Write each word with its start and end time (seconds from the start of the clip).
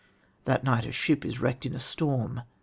The 0.45 0.53
next 0.53 0.63
night 0.65 0.85
a 0.87 0.91
ship 0.91 1.23
is 1.23 1.39
wrecked 1.39 1.63
in 1.63 1.75
a 1.75 1.79
storm. 1.79 2.41